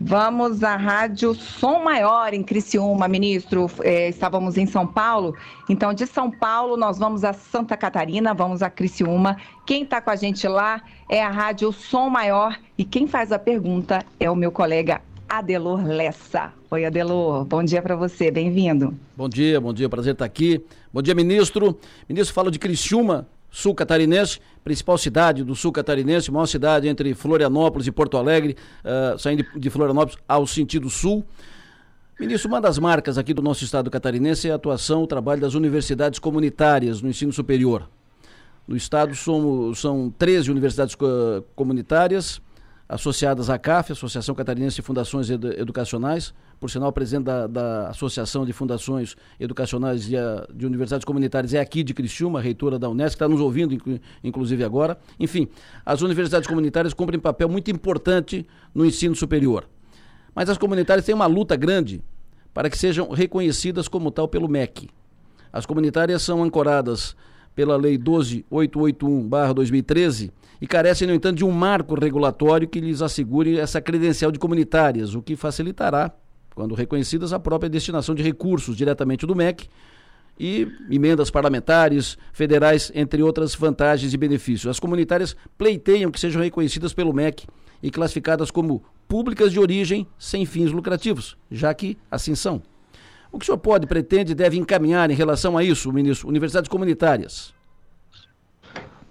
Vamos 0.00 0.62
à 0.62 0.76
Rádio 0.76 1.34
Som 1.34 1.82
Maior 1.82 2.32
em 2.32 2.44
Criciúma, 2.44 3.08
ministro. 3.08 3.68
É, 3.82 4.08
estávamos 4.08 4.56
em 4.56 4.64
São 4.64 4.86
Paulo, 4.86 5.34
então 5.68 5.92
de 5.92 6.06
São 6.06 6.30
Paulo 6.30 6.76
nós 6.76 6.98
vamos 6.98 7.24
a 7.24 7.32
Santa 7.32 7.76
Catarina, 7.76 8.32
vamos 8.32 8.62
a 8.62 8.70
Criciúma. 8.70 9.36
Quem 9.66 9.82
está 9.82 10.00
com 10.00 10.10
a 10.10 10.14
gente 10.14 10.46
lá 10.46 10.80
é 11.08 11.20
a 11.20 11.28
Rádio 11.28 11.72
Som 11.72 12.10
Maior 12.10 12.56
e 12.78 12.84
quem 12.84 13.08
faz 13.08 13.32
a 13.32 13.40
pergunta 13.40 14.04
é 14.20 14.30
o 14.30 14.36
meu 14.36 14.52
colega 14.52 15.02
Adelor 15.28 15.84
Lessa. 15.84 16.52
Oi, 16.70 16.84
Adelor, 16.84 17.44
bom 17.44 17.64
dia 17.64 17.82
para 17.82 17.96
você, 17.96 18.30
bem-vindo. 18.30 18.96
Bom 19.16 19.28
dia, 19.28 19.60
bom 19.60 19.72
dia, 19.72 19.88
prazer 19.88 20.12
estar 20.12 20.24
aqui. 20.24 20.64
Bom 20.92 21.02
dia, 21.02 21.14
ministro. 21.14 21.76
Ministro, 22.08 22.32
fala 22.32 22.52
de 22.52 22.58
Criciúma, 22.60 23.26
sul 23.50 23.74
catarinense, 23.74 24.40
principal 24.62 24.98
cidade 24.98 25.42
do 25.42 25.54
sul 25.54 25.72
catarinense, 25.72 26.30
maior 26.30 26.46
cidade 26.46 26.88
entre 26.88 27.14
Florianópolis 27.14 27.86
e 27.86 27.92
Porto 27.92 28.16
Alegre, 28.16 28.56
uh, 28.84 29.18
saindo 29.18 29.44
de 29.56 29.70
Florianópolis 29.70 30.18
ao 30.28 30.46
sentido 30.46 30.90
sul. 30.90 31.24
Ministro, 32.18 32.48
uma 32.48 32.60
das 32.60 32.78
marcas 32.78 33.16
aqui 33.16 33.32
do 33.32 33.40
nosso 33.40 33.64
estado 33.64 33.90
catarinense 33.90 34.48
é 34.48 34.52
a 34.52 34.56
atuação, 34.56 35.04
o 35.04 35.06
trabalho 35.06 35.40
das 35.40 35.54
universidades 35.54 36.18
comunitárias 36.18 37.00
no 37.00 37.08
ensino 37.08 37.32
superior. 37.32 37.88
No 38.66 38.76
estado 38.76 39.14
somos, 39.14 39.78
são 39.78 40.12
13 40.18 40.50
universidades 40.50 40.96
comunitárias, 41.54 42.42
associadas 42.88 43.50
à 43.50 43.58
CAF, 43.58 43.92
Associação 43.92 44.34
Catarinense 44.34 44.76
de 44.76 44.82
Fundações 44.82 45.28
Educacionais, 45.28 46.32
por 46.58 46.70
sinal, 46.70 46.90
presidente 46.90 47.24
da, 47.24 47.46
da 47.46 47.88
Associação 47.88 48.46
de 48.46 48.52
Fundações 48.52 49.14
Educacionais 49.38 50.08
e 50.08 50.16
de 50.54 50.66
Universidades 50.66 51.04
Comunitárias 51.04 51.52
é 51.52 51.60
aqui 51.60 51.82
de 51.82 51.92
Criciúma, 51.92 52.40
reitora 52.40 52.78
da 52.78 52.88
Unesco, 52.88 53.16
está 53.16 53.28
nos 53.28 53.40
ouvindo, 53.40 53.76
inclusive 54.24 54.64
agora. 54.64 54.98
Enfim, 55.20 55.48
as 55.84 56.00
universidades 56.00 56.48
comunitárias 56.48 56.94
cumprem 56.94 57.20
papel 57.20 57.48
muito 57.48 57.70
importante 57.70 58.46
no 58.74 58.86
ensino 58.86 59.14
superior. 59.14 59.68
Mas 60.34 60.48
as 60.48 60.56
comunitárias 60.56 61.04
têm 61.04 61.14
uma 61.14 61.26
luta 61.26 61.56
grande 61.56 62.02
para 62.54 62.70
que 62.70 62.78
sejam 62.78 63.10
reconhecidas 63.10 63.86
como 63.86 64.10
tal 64.10 64.26
pelo 64.26 64.48
MEC. 64.48 64.88
As 65.52 65.66
comunitárias 65.66 66.22
são 66.22 66.42
ancoradas 66.42 67.14
pela 67.58 67.76
Lei 67.76 67.98
12881-2013 67.98 70.30
e 70.60 70.66
carecem, 70.66 71.06
no 71.08 71.14
entanto, 71.14 71.38
de 71.38 71.44
um 71.44 71.50
marco 71.50 71.98
regulatório 71.98 72.68
que 72.68 72.78
lhes 72.78 73.02
assegure 73.02 73.58
essa 73.58 73.80
credencial 73.80 74.30
de 74.30 74.38
comunitárias, 74.38 75.16
o 75.16 75.22
que 75.22 75.34
facilitará, 75.34 76.12
quando 76.54 76.76
reconhecidas, 76.76 77.32
a 77.32 77.40
própria 77.40 77.68
destinação 77.68 78.14
de 78.14 78.22
recursos 78.22 78.76
diretamente 78.76 79.26
do 79.26 79.34
MEC 79.34 79.66
e 80.38 80.68
emendas 80.88 81.32
parlamentares, 81.32 82.16
federais, 82.32 82.92
entre 82.94 83.24
outras 83.24 83.56
vantagens 83.56 84.14
e 84.14 84.16
benefícios. 84.16 84.70
As 84.70 84.78
comunitárias 84.78 85.34
pleiteiam 85.58 86.12
que 86.12 86.20
sejam 86.20 86.40
reconhecidas 86.40 86.92
pelo 86.92 87.12
MEC 87.12 87.44
e 87.82 87.90
classificadas 87.90 88.52
como 88.52 88.84
públicas 89.08 89.50
de 89.50 89.58
origem 89.58 90.06
sem 90.16 90.46
fins 90.46 90.70
lucrativos, 90.70 91.36
já 91.50 91.74
que 91.74 91.98
assim 92.08 92.36
são. 92.36 92.62
O 93.30 93.38
que 93.38 93.44
o 93.44 93.46
senhor 93.46 93.58
pode, 93.58 93.86
pretende 93.86 94.34
deve 94.34 94.56
encaminhar 94.56 95.10
em 95.10 95.14
relação 95.14 95.56
a 95.56 95.62
isso, 95.62 95.92
ministro? 95.92 96.28
Universidades 96.28 96.68
comunitárias. 96.68 97.52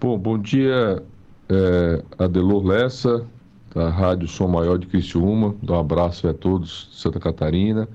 Bom, 0.00 0.18
bom 0.18 0.38
dia, 0.38 1.02
é, 1.48 2.02
Adelor 2.18 2.64
Lessa, 2.64 3.26
da 3.74 3.88
Rádio 3.88 4.28
Som 4.28 4.48
Maior 4.48 4.78
de 4.78 4.86
Criciúma. 4.86 5.54
Dá 5.62 5.74
um 5.74 5.80
abraço 5.80 6.28
a 6.28 6.34
todos 6.34 6.88
de 6.92 7.00
Santa 7.00 7.18
Catarina. 7.18 7.88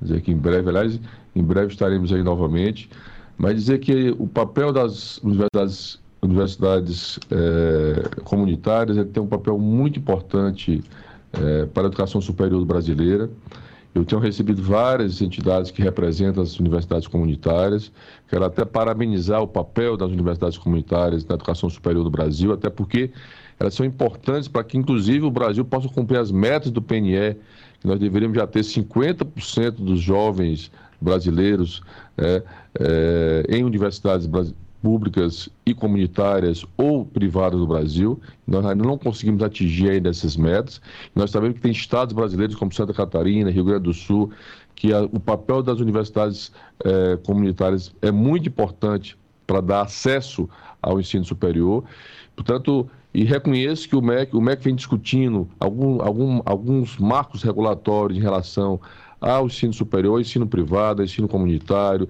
Dizer 0.00 0.20
que 0.20 0.30
em 0.30 0.36
breve, 0.36 0.68
aliás, 0.68 1.00
em 1.34 1.42
breve 1.42 1.72
estaremos 1.72 2.12
aí 2.12 2.22
novamente. 2.22 2.90
Mas 3.38 3.54
dizer 3.54 3.78
que 3.78 4.14
o 4.18 4.26
papel 4.26 4.72
das 4.72 5.18
universidades, 5.18 5.98
universidades 6.22 7.18
é, 7.30 8.20
comunitárias 8.22 8.98
é 8.98 9.04
tem 9.04 9.22
um 9.22 9.26
papel 9.26 9.58
muito 9.58 9.98
importante 9.98 10.82
é, 11.32 11.66
para 11.66 11.84
a 11.84 11.86
educação 11.86 12.20
superior 12.20 12.64
brasileira. 12.64 13.30
Eu 13.94 14.04
tenho 14.04 14.20
recebido 14.20 14.60
várias 14.60 15.22
entidades 15.22 15.70
que 15.70 15.80
representam 15.80 16.42
as 16.42 16.58
universidades 16.58 17.06
comunitárias. 17.06 17.92
Quero 18.28 18.44
até 18.44 18.64
parabenizar 18.64 19.40
o 19.40 19.46
papel 19.46 19.96
das 19.96 20.10
universidades 20.10 20.58
comunitárias 20.58 21.24
na 21.24 21.36
educação 21.36 21.70
superior 21.70 22.02
do 22.02 22.10
Brasil, 22.10 22.52
até 22.52 22.68
porque 22.68 23.10
elas 23.58 23.72
são 23.74 23.86
importantes 23.86 24.48
para 24.48 24.64
que, 24.64 24.76
inclusive, 24.76 25.24
o 25.24 25.30
Brasil 25.30 25.64
possa 25.64 25.88
cumprir 25.88 26.18
as 26.18 26.32
metas 26.32 26.72
do 26.72 26.82
PNE, 26.82 27.36
que 27.80 27.86
nós 27.86 28.00
deveríamos 28.00 28.36
já 28.36 28.46
ter 28.48 28.60
50% 28.60 29.76
dos 29.76 30.00
jovens 30.00 30.72
brasileiros 31.00 31.80
é, 32.18 32.42
em 33.48 33.62
universidades 33.62 34.26
públicas 34.84 35.48
e 35.64 35.72
comunitárias 35.72 36.62
ou 36.76 37.06
privadas 37.06 37.58
do 37.58 37.66
Brasil. 37.66 38.20
Nós 38.46 38.66
ainda 38.66 38.84
não 38.84 38.98
conseguimos 38.98 39.42
atingir 39.42 39.92
ainda 39.92 40.10
essas 40.10 40.36
metas. 40.36 40.78
Nós 41.14 41.30
sabemos 41.30 41.56
que 41.56 41.62
tem 41.62 41.72
estados 41.72 42.12
brasileiros 42.12 42.54
como 42.54 42.70
Santa 42.70 42.92
Catarina, 42.92 43.50
Rio 43.50 43.64
Grande 43.64 43.84
do 43.84 43.94
Sul, 43.94 44.30
que 44.74 44.92
a, 44.92 45.00
o 45.04 45.18
papel 45.18 45.62
das 45.62 45.80
universidades 45.80 46.52
eh, 46.84 47.18
comunitárias 47.24 47.94
é 48.02 48.12
muito 48.12 48.50
importante 48.50 49.16
para 49.46 49.62
dar 49.62 49.80
acesso 49.80 50.46
ao 50.82 51.00
ensino 51.00 51.24
superior. 51.24 51.82
Portanto, 52.36 52.86
e 53.14 53.24
reconheço 53.24 53.88
que 53.88 53.96
o 53.96 54.02
MEC, 54.02 54.36
o 54.36 54.40
MEC 54.40 54.62
vem 54.64 54.74
discutindo 54.74 55.48
algum, 55.58 56.02
algum, 56.02 56.42
alguns 56.44 56.98
marcos 56.98 57.42
regulatórios 57.42 58.18
em 58.18 58.22
relação 58.22 58.78
ao 59.30 59.46
ensino 59.46 59.72
superior, 59.72 60.14
ao 60.14 60.20
ensino 60.20 60.46
privado, 60.46 61.00
ao 61.00 61.04
ensino 61.06 61.26
comunitário, 61.26 62.08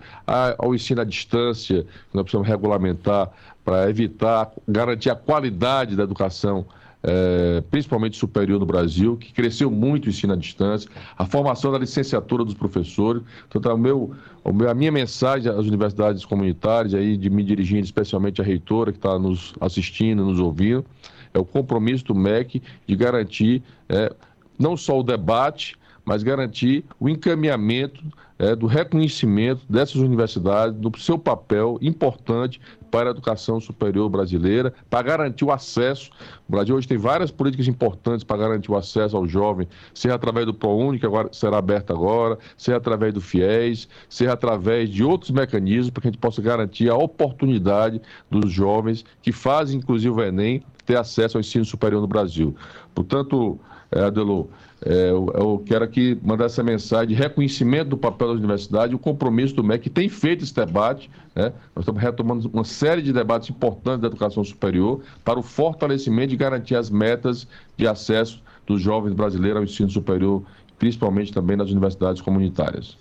ao 0.58 0.74
ensino 0.74 1.00
à 1.00 1.04
distância, 1.04 1.84
que 1.84 2.14
nós 2.14 2.24
precisamos 2.24 2.48
regulamentar 2.48 3.30
para 3.64 3.88
evitar, 3.88 4.50
garantir 4.66 5.10
a 5.10 5.14
qualidade 5.14 5.94
da 5.94 6.02
educação 6.02 6.66
é, 7.06 7.62
principalmente 7.70 8.16
superior 8.16 8.58
no 8.58 8.66
Brasil, 8.66 9.16
que 9.16 9.32
cresceu 9.32 9.70
muito 9.70 10.06
o 10.06 10.08
ensino 10.08 10.32
à 10.32 10.36
distância, 10.36 10.90
a 11.16 11.24
formação 11.26 11.70
da 11.70 11.78
licenciatura 11.78 12.44
dos 12.44 12.54
professores. 12.54 13.22
Então, 13.54 13.74
o 13.74 13.78
meu, 13.78 14.10
o 14.42 14.52
meu, 14.52 14.70
a 14.70 14.74
minha 14.74 14.90
mensagem 14.90 15.52
às 15.52 15.66
universidades 15.66 16.24
comunitárias, 16.24 16.94
aí, 16.94 17.16
de 17.16 17.30
me 17.30 17.44
dirigindo 17.44 17.84
especialmente 17.84 18.40
à 18.40 18.44
reitora 18.44 18.90
que 18.90 18.98
está 18.98 19.18
nos 19.18 19.52
assistindo, 19.60 20.24
nos 20.24 20.40
ouvindo, 20.40 20.84
é 21.32 21.38
o 21.38 21.44
compromisso 21.44 22.06
do 22.06 22.14
MEC 22.14 22.62
de 22.86 22.96
garantir 22.96 23.62
é, 23.88 24.12
não 24.58 24.76
só 24.76 24.98
o 24.98 25.02
debate, 25.02 25.76
mas 26.04 26.22
garantir 26.22 26.84
o 27.00 27.08
encaminhamento 27.08 28.02
é, 28.38 28.54
do 28.54 28.66
reconhecimento 28.66 29.62
dessas 29.68 29.96
universidades, 29.96 30.76
do 30.78 30.96
seu 30.98 31.18
papel 31.18 31.78
importante 31.80 32.60
para 32.90 33.10
a 33.10 33.12
educação 33.12 33.60
superior 33.60 34.08
brasileira, 34.08 34.72
para 34.88 35.02
garantir 35.02 35.44
o 35.44 35.50
acesso. 35.50 36.10
O 36.48 36.52
Brasil 36.52 36.76
hoje 36.76 36.86
tem 36.86 36.98
várias 36.98 37.30
políticas 37.30 37.66
importantes 37.66 38.24
para 38.24 38.36
garantir 38.36 38.70
o 38.70 38.76
acesso 38.76 39.16
ao 39.16 39.26
jovem, 39.26 39.68
seja 39.92 40.14
através 40.14 40.46
do 40.46 40.54
ProUni, 40.54 40.98
que 40.98 41.06
agora 41.06 41.28
será 41.32 41.58
aberto 41.58 41.92
agora, 41.92 42.38
seja 42.56 42.76
através 42.76 43.12
do 43.12 43.20
FIES, 43.20 43.88
seja 44.08 44.32
através 44.32 44.90
de 44.90 45.02
outros 45.02 45.30
mecanismos 45.30 45.90
para 45.90 46.02
que 46.02 46.08
a 46.08 46.10
gente 46.10 46.20
possa 46.20 46.42
garantir 46.42 46.88
a 46.88 46.96
oportunidade 46.96 48.00
dos 48.30 48.52
jovens 48.52 49.04
que 49.22 49.32
fazem, 49.32 49.78
inclusive, 49.78 50.10
o 50.10 50.22
Enem, 50.22 50.62
ter 50.84 50.96
acesso 50.96 51.36
ao 51.36 51.40
ensino 51.40 51.64
superior 51.64 52.00
no 52.00 52.06
Brasil. 52.06 52.54
Portanto, 52.94 53.58
é, 53.90 54.04
Adelô, 54.04 54.48
eu, 54.84 55.32
eu, 55.34 55.62
quero 55.64 55.82
aqui 55.84 56.18
mandar 56.22 56.44
essa 56.44 56.62
mensagem 56.62 57.08
de 57.08 57.14
reconhecimento 57.14 57.88
do 57.88 57.96
papel 57.96 58.28
da 58.28 58.34
universidade 58.34 58.94
o 58.94 58.98
compromisso 58.98 59.54
do 59.54 59.64
MEC, 59.64 59.84
que 59.84 59.90
tem 59.90 60.10
feito 60.10 60.44
esse 60.44 60.54
debate. 60.54 61.10
Né? 61.34 61.52
Nós 61.74 61.84
estamos 61.84 62.02
retomando 62.02 62.50
uma 62.52 62.64
série 62.64 63.00
de 63.00 63.12
debates 63.12 63.48
importantes 63.48 64.02
da 64.02 64.08
educação 64.08 64.44
superior 64.44 65.00
para 65.24 65.38
o 65.38 65.42
fortalecimento 65.42 66.34
e 66.34 66.36
garantir 66.36 66.76
as 66.76 66.90
metas 66.90 67.48
de 67.76 67.86
acesso 67.86 68.42
dos 68.66 68.82
jovens 68.82 69.14
brasileiros 69.14 69.58
ao 69.58 69.64
ensino 69.64 69.88
superior, 69.88 70.42
principalmente 70.78 71.32
também 71.32 71.56
nas 71.56 71.70
universidades 71.70 72.20
comunitárias. 72.20 72.98